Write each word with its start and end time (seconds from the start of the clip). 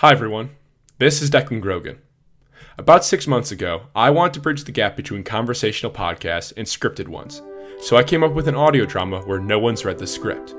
Hi, 0.00 0.12
everyone. 0.12 0.50
This 0.98 1.20
is 1.20 1.28
Declan 1.28 1.60
Grogan. 1.60 1.98
About 2.78 3.04
six 3.04 3.26
months 3.26 3.50
ago, 3.50 3.86
I 3.96 4.10
wanted 4.10 4.34
to 4.34 4.40
bridge 4.40 4.62
the 4.62 4.70
gap 4.70 4.94
between 4.94 5.24
conversational 5.24 5.90
podcasts 5.90 6.52
and 6.56 6.64
scripted 6.64 7.08
ones. 7.08 7.42
So 7.80 7.96
I 7.96 8.04
came 8.04 8.22
up 8.22 8.32
with 8.32 8.46
an 8.46 8.54
audio 8.54 8.86
drama 8.86 9.22
where 9.22 9.40
no 9.40 9.58
one's 9.58 9.84
read 9.84 9.98
the 9.98 10.06
script. 10.06 10.54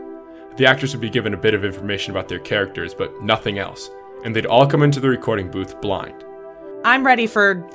The 0.57 0.65
actors 0.65 0.93
would 0.93 0.99
be 0.99 1.09
given 1.09 1.33
a 1.33 1.37
bit 1.37 1.53
of 1.53 1.63
information 1.63 2.11
about 2.11 2.27
their 2.27 2.39
characters, 2.39 2.93
but 2.93 3.23
nothing 3.23 3.59
else, 3.59 3.89
and 4.25 4.35
they'd 4.35 4.45
all 4.45 4.67
come 4.67 4.83
into 4.83 4.99
the 4.99 5.07
recording 5.07 5.49
booth 5.49 5.79
blind. 5.79 6.25
I'm 6.83 7.05
ready 7.05 7.25
for 7.25 7.65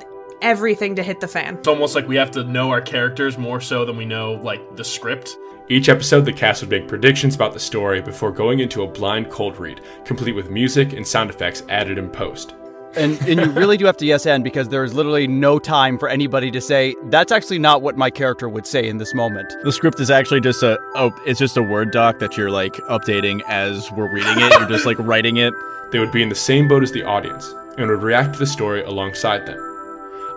everything 0.45 0.95
to 0.95 1.01
hit 1.01 1.19
the 1.19 1.27
fan. 1.27 1.55
It's 1.57 1.67
almost 1.67 1.95
like 1.95 2.07
we 2.07 2.15
have 2.17 2.29
to 2.31 2.43
know 2.43 2.69
our 2.69 2.79
characters 2.79 3.35
more 3.35 3.59
so 3.59 3.83
than 3.83 3.97
we 3.97 4.05
know 4.05 4.33
like 4.43 4.75
the 4.75 4.83
script. 4.83 5.37
Each 5.67 5.89
episode, 5.89 6.21
the 6.21 6.31
cast 6.31 6.61
would 6.61 6.69
make 6.69 6.87
predictions 6.87 7.33
about 7.33 7.51
the 7.53 7.59
story 7.59 7.99
before 7.99 8.31
going 8.31 8.59
into 8.59 8.83
a 8.83 8.87
blind 8.87 9.31
cold 9.31 9.57
read, 9.57 9.81
complete 10.05 10.33
with 10.33 10.51
music 10.51 10.93
and 10.93 11.05
sound 11.05 11.31
effects 11.31 11.63
added 11.69 11.97
in 11.97 12.11
post. 12.11 12.53
And, 12.95 13.19
and 13.27 13.41
you 13.41 13.51
really 13.51 13.75
do 13.75 13.85
have 13.85 13.97
to 13.97 14.05
yes 14.05 14.27
and 14.27 14.43
because 14.43 14.69
there 14.69 14.83
is 14.83 14.93
literally 14.93 15.27
no 15.27 15.57
time 15.57 15.97
for 15.97 16.07
anybody 16.07 16.51
to 16.51 16.61
say 16.61 16.95
that's 17.05 17.31
actually 17.31 17.59
not 17.59 17.81
what 17.81 17.97
my 17.97 18.11
character 18.11 18.47
would 18.47 18.67
say 18.67 18.87
in 18.87 18.99
this 18.99 19.15
moment. 19.15 19.51
The 19.63 19.71
script 19.71 19.99
is 19.99 20.11
actually 20.11 20.41
just 20.41 20.61
a 20.61 20.77
oh, 20.93 21.11
it's 21.25 21.39
just 21.39 21.57
a 21.57 21.63
word 21.63 21.91
doc 21.91 22.19
that 22.19 22.37
you're 22.37 22.51
like 22.51 22.73
updating 22.87 23.41
as 23.47 23.91
we're 23.93 24.07
reading 24.07 24.37
it. 24.37 24.59
You're 24.59 24.69
just 24.69 24.85
like 24.85 24.99
writing 24.99 25.37
it. 25.37 25.53
They 25.91 25.97
would 25.97 26.11
be 26.11 26.21
in 26.21 26.29
the 26.29 26.35
same 26.35 26.67
boat 26.67 26.83
as 26.83 26.91
the 26.91 27.03
audience 27.03 27.53
and 27.77 27.89
would 27.89 28.03
react 28.03 28.33
to 28.33 28.39
the 28.39 28.47
story 28.47 28.83
alongside 28.83 29.45
them. 29.47 29.74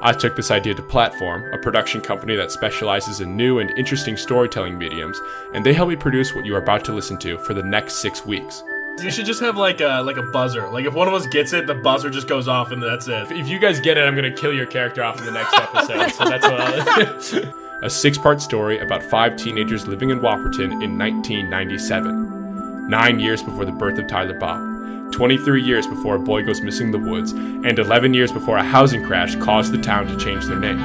I 0.00 0.12
took 0.12 0.36
this 0.36 0.52
idea 0.52 0.74
to 0.74 0.82
Platform, 0.82 1.44
a 1.52 1.58
production 1.58 2.00
company 2.00 2.36
that 2.36 2.52
specializes 2.52 3.20
in 3.20 3.36
new 3.36 3.58
and 3.58 3.70
interesting 3.76 4.16
storytelling 4.16 4.78
mediums, 4.78 5.20
and 5.54 5.66
they 5.66 5.72
helped 5.72 5.90
me 5.90 5.96
produce 5.96 6.34
what 6.34 6.46
you 6.46 6.54
are 6.54 6.62
about 6.62 6.84
to 6.84 6.92
listen 6.92 7.18
to 7.18 7.36
for 7.38 7.52
the 7.52 7.62
next 7.62 7.94
six 7.94 8.24
weeks. 8.24 8.62
You 9.02 9.10
should 9.10 9.26
just 9.26 9.40
have 9.40 9.56
like 9.56 9.80
a 9.80 10.02
like 10.02 10.16
a 10.16 10.22
buzzer. 10.22 10.68
Like 10.68 10.84
if 10.84 10.94
one 10.94 11.08
of 11.08 11.14
us 11.14 11.26
gets 11.26 11.52
it, 11.52 11.66
the 11.66 11.74
buzzer 11.74 12.10
just 12.10 12.28
goes 12.28 12.48
off 12.48 12.70
and 12.72 12.82
that's 12.82 13.08
it. 13.08 13.30
If 13.32 13.48
you 13.48 13.58
guys 13.58 13.80
get 13.80 13.96
it, 13.96 14.02
I'm 14.02 14.14
gonna 14.14 14.32
kill 14.32 14.52
your 14.52 14.66
character 14.66 15.02
off 15.02 15.18
in 15.18 15.24
the 15.24 15.32
next 15.32 15.55
episode. 15.55 16.10
so 16.10 16.24
that's 16.28 16.46
what 16.46 16.60
I'll. 16.60 17.55
a 17.83 17.90
six-part 17.90 18.40
story 18.40 18.80
about 18.80 19.02
five 19.05 19.36
teenagers 19.36 19.86
living 19.86 20.10
in 20.10 20.18
Whopperton 20.18 20.83
in 20.83 20.98
1997, 20.98 22.88
nine 22.88 23.20
years 23.20 23.42
before 23.42 23.64
the 23.64 23.72
birth 23.72 23.98
of 23.98 24.08
Tyler 24.08 24.34
Bob. 24.34 24.67
23 25.12 25.62
years 25.62 25.87
before 25.87 26.17
a 26.17 26.19
boy 26.19 26.45
goes 26.45 26.61
missing 26.61 26.87
in 26.87 26.92
the 26.92 27.11
woods, 27.11 27.33
and 27.33 27.78
11 27.78 28.14
years 28.14 28.33
before 28.33 28.56
a 28.56 28.62
housing 28.62 29.05
crash 29.05 29.37
caused 29.37 29.73
the 29.73 29.78
town 29.78 30.06
to 30.06 30.17
change 30.17 30.47
their 30.47 30.59
name. 30.59 30.78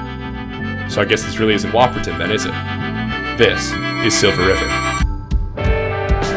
So 0.90 1.02
I 1.02 1.06
guess 1.06 1.24
this 1.24 1.38
really 1.40 1.54
isn't 1.54 1.72
Whopperton, 1.72 2.18
then, 2.18 2.32
is 2.32 2.46
it? 2.46 2.54
This 3.38 3.72
is 4.06 4.14
Silver 4.20 4.46
River. 4.46 4.94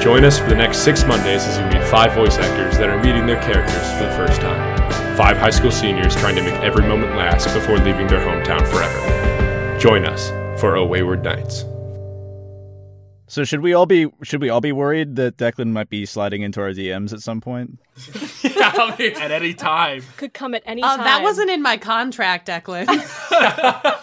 Join 0.03 0.25
us 0.25 0.39
for 0.39 0.49
the 0.49 0.55
next 0.55 0.79
six 0.79 1.05
Mondays 1.05 1.43
as 1.45 1.59
we 1.59 1.79
meet 1.79 1.89
five 1.89 2.13
voice 2.13 2.39
actors 2.39 2.79
that 2.79 2.89
are 2.89 3.03
meeting 3.03 3.27
their 3.27 3.41
characters 3.43 3.91
for 3.99 4.05
the 4.05 4.15
first 4.17 4.41
time. 4.41 5.17
Five 5.17 5.37
high 5.37 5.51
school 5.51 5.71
seniors 5.71 6.15
trying 6.15 6.37
to 6.37 6.43
make 6.43 6.55
every 6.63 6.87
moment 6.87 7.17
last 7.17 7.53
before 7.55 7.79
leaving 7.79 8.07
their 8.07 8.21
hometown 8.21 8.67
forever. 8.69 9.79
Join 9.79 10.05
us 10.05 10.31
for 10.61 10.77
O 10.77 10.87
Wayward 10.87 11.25
Nights. 11.25 11.65
So 13.29 13.43
should 13.45 13.61
we 13.61 13.75
all 13.75 13.87
be 13.87 14.07
should 14.23 14.41
we 14.41 14.49
all 14.49 14.61
be 14.61 14.71
worried 14.73 15.17
that 15.17 15.37
Declan 15.37 15.73
might 15.73 15.89
be 15.91 16.07
sliding 16.07 16.43
into 16.43 16.61
our 16.61 16.71
DMs 16.71 17.13
at 17.13 17.21
some 17.21 17.41
point? 17.41 17.79
yeah, 18.45 18.73
I 18.77 18.95
mean, 18.99 19.17
at 19.17 19.31
any 19.33 19.53
time. 19.53 20.03
Could 20.17 20.33
come 20.33 20.55
at 20.55 20.63
any 20.65 20.83
Uh, 20.83 20.97
time. 20.97 21.05
that 21.05 21.23
wasn't 21.23 21.51
in 21.51 21.61
my 21.61 21.77
contract, 21.77 22.47
Declan. 22.49 22.87